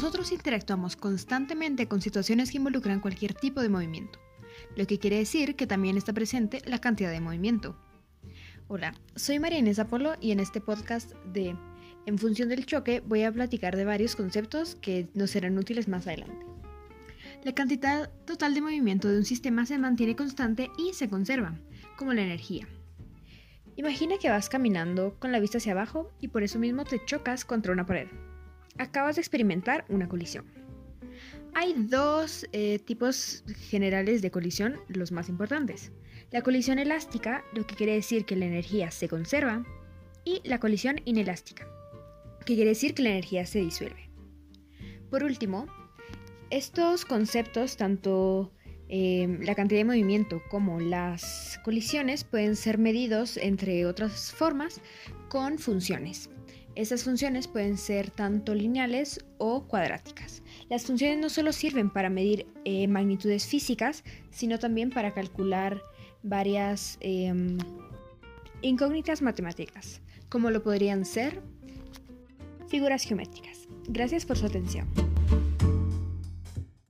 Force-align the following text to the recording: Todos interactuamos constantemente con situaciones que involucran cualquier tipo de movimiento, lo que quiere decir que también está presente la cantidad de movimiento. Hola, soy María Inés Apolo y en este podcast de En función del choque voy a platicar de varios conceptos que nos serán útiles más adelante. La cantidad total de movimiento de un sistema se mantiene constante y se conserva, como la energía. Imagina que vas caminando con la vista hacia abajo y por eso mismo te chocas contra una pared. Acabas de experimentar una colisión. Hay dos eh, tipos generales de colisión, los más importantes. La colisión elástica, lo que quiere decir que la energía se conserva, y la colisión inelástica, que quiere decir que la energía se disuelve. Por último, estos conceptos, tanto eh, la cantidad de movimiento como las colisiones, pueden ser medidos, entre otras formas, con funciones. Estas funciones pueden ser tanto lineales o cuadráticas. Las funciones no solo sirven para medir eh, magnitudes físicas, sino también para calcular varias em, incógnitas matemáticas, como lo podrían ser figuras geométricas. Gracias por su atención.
Todos 0.00 0.30
interactuamos 0.30 0.94
constantemente 0.94 1.88
con 1.88 2.00
situaciones 2.00 2.52
que 2.52 2.58
involucran 2.58 3.00
cualquier 3.00 3.34
tipo 3.34 3.60
de 3.60 3.68
movimiento, 3.68 4.20
lo 4.76 4.86
que 4.86 5.00
quiere 5.00 5.16
decir 5.16 5.56
que 5.56 5.66
también 5.66 5.96
está 5.96 6.12
presente 6.12 6.62
la 6.66 6.80
cantidad 6.80 7.10
de 7.10 7.20
movimiento. 7.20 7.76
Hola, 8.68 8.94
soy 9.16 9.40
María 9.40 9.58
Inés 9.58 9.80
Apolo 9.80 10.14
y 10.20 10.30
en 10.30 10.38
este 10.38 10.60
podcast 10.60 11.14
de 11.32 11.56
En 12.06 12.16
función 12.16 12.48
del 12.48 12.64
choque 12.64 13.00
voy 13.00 13.24
a 13.24 13.32
platicar 13.32 13.76
de 13.76 13.84
varios 13.84 14.14
conceptos 14.14 14.76
que 14.76 15.08
nos 15.14 15.30
serán 15.32 15.58
útiles 15.58 15.88
más 15.88 16.06
adelante. 16.06 16.46
La 17.42 17.52
cantidad 17.52 18.08
total 18.24 18.54
de 18.54 18.60
movimiento 18.60 19.08
de 19.08 19.18
un 19.18 19.24
sistema 19.24 19.66
se 19.66 19.78
mantiene 19.78 20.14
constante 20.14 20.70
y 20.78 20.94
se 20.94 21.08
conserva, 21.08 21.58
como 21.96 22.12
la 22.12 22.22
energía. 22.22 22.68
Imagina 23.74 24.14
que 24.20 24.30
vas 24.30 24.48
caminando 24.48 25.16
con 25.18 25.32
la 25.32 25.40
vista 25.40 25.58
hacia 25.58 25.72
abajo 25.72 26.12
y 26.20 26.28
por 26.28 26.44
eso 26.44 26.60
mismo 26.60 26.84
te 26.84 27.04
chocas 27.04 27.44
contra 27.44 27.72
una 27.72 27.84
pared. 27.84 28.06
Acabas 28.78 29.16
de 29.16 29.22
experimentar 29.22 29.84
una 29.88 30.08
colisión. 30.08 30.46
Hay 31.54 31.74
dos 31.76 32.46
eh, 32.52 32.78
tipos 32.78 33.44
generales 33.68 34.22
de 34.22 34.30
colisión, 34.30 34.76
los 34.88 35.12
más 35.12 35.28
importantes. 35.28 35.92
La 36.30 36.42
colisión 36.42 36.78
elástica, 36.78 37.44
lo 37.52 37.66
que 37.66 37.74
quiere 37.74 37.94
decir 37.94 38.24
que 38.24 38.36
la 38.36 38.46
energía 38.46 38.90
se 38.90 39.08
conserva, 39.08 39.64
y 40.24 40.40
la 40.44 40.60
colisión 40.60 41.00
inelástica, 41.06 41.66
que 42.44 42.54
quiere 42.54 42.70
decir 42.70 42.94
que 42.94 43.02
la 43.02 43.10
energía 43.10 43.46
se 43.46 43.60
disuelve. 43.60 44.10
Por 45.10 45.24
último, 45.24 45.66
estos 46.50 47.04
conceptos, 47.04 47.76
tanto 47.76 48.52
eh, 48.88 49.38
la 49.40 49.54
cantidad 49.54 49.80
de 49.80 49.84
movimiento 49.86 50.42
como 50.50 50.80
las 50.80 51.58
colisiones, 51.64 52.24
pueden 52.24 52.56
ser 52.56 52.78
medidos, 52.78 53.38
entre 53.38 53.86
otras 53.86 54.32
formas, 54.32 54.80
con 55.28 55.58
funciones. 55.58 56.30
Estas 56.78 57.02
funciones 57.02 57.48
pueden 57.48 57.76
ser 57.76 58.12
tanto 58.12 58.54
lineales 58.54 59.26
o 59.38 59.66
cuadráticas. 59.66 60.44
Las 60.70 60.86
funciones 60.86 61.18
no 61.18 61.28
solo 61.28 61.52
sirven 61.52 61.90
para 61.90 62.08
medir 62.08 62.46
eh, 62.64 62.86
magnitudes 62.86 63.46
físicas, 63.46 64.04
sino 64.30 64.60
también 64.60 64.90
para 64.90 65.12
calcular 65.12 65.82
varias 66.22 66.96
em, 67.00 67.58
incógnitas 68.62 69.22
matemáticas, 69.22 70.00
como 70.28 70.52
lo 70.52 70.62
podrían 70.62 71.04
ser 71.04 71.42
figuras 72.68 73.02
geométricas. 73.02 73.66
Gracias 73.88 74.24
por 74.24 74.38
su 74.38 74.46
atención. 74.46 74.86